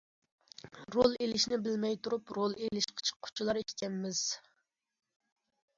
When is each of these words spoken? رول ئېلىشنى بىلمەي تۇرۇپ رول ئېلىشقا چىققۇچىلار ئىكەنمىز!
رول 0.95 1.11
ئېلىشنى 1.25 1.59
بىلمەي 1.67 1.99
تۇرۇپ 2.07 2.33
رول 2.39 2.57
ئېلىشقا 2.63 3.07
چىققۇچىلار 3.11 3.61
ئىكەنمىز! 3.63 4.25